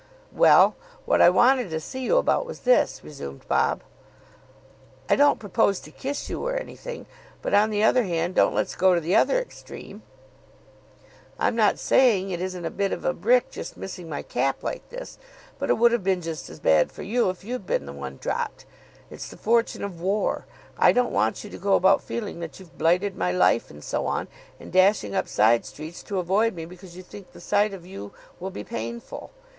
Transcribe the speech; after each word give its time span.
"Well, 0.31 0.75
what 1.05 1.21
I 1.21 1.29
wanted 1.29 1.69
to 1.69 1.79
see 1.79 2.01
you 2.01 2.17
about 2.17 2.47
was 2.47 2.61
this," 2.61 3.03
resumed 3.03 3.47
Bob. 3.47 3.83
"I 5.07 5.15
don't 5.15 5.37
propose 5.37 5.79
to 5.81 5.91
kiss 5.91 6.27
you 6.27 6.41
or 6.43 6.55
anything; 6.55 7.05
but, 7.43 7.53
on 7.53 7.69
the 7.69 7.83
other 7.83 8.01
hand, 8.01 8.33
don't 8.33 8.55
let's 8.55 8.73
go 8.73 8.95
to 8.95 8.99
the 8.99 9.15
other 9.15 9.39
extreme. 9.39 10.01
I'm 11.37 11.55
not 11.55 11.77
saying 11.77 12.29
that 12.29 12.33
it 12.33 12.41
isn't 12.41 12.65
a 12.65 12.71
bit 12.71 12.91
of 12.91 13.05
a 13.05 13.13
brick 13.13 13.51
just 13.51 13.77
missing 13.77 14.09
my 14.09 14.23
cap 14.23 14.63
like 14.63 14.89
this, 14.89 15.19
but 15.59 15.69
it 15.69 15.77
would 15.77 15.91
have 15.91 16.03
been 16.03 16.21
just 16.21 16.49
as 16.49 16.59
bad 16.59 16.91
for 16.91 17.03
you 17.03 17.29
if 17.29 17.43
you'd 17.43 17.67
been 17.67 17.85
the 17.85 17.93
one 17.93 18.17
dropped. 18.17 18.65
It's 19.11 19.29
the 19.29 19.37
fortune 19.37 19.83
of 19.83 20.01
war. 20.01 20.47
I 20.79 20.93
don't 20.93 21.13
want 21.13 21.43
you 21.43 21.49
to 21.51 21.59
go 21.59 21.75
about 21.75 22.01
feeling 22.01 22.39
that 22.39 22.59
you've 22.59 22.75
blighted 22.75 23.15
my 23.15 23.31
life, 23.31 23.69
and 23.69 23.83
so 23.83 24.07
on, 24.07 24.29
and 24.59 24.71
dashing 24.71 25.13
up 25.13 25.27
side 25.27 25.63
streets 25.63 26.01
to 26.01 26.17
avoid 26.17 26.55
me 26.55 26.65
because 26.65 26.97
you 26.97 27.03
think 27.03 27.33
the 27.33 27.39
sight 27.39 27.71
of 27.71 27.85
you 27.85 28.13
will 28.39 28.49
be 28.49 28.63
painful. 28.63 29.29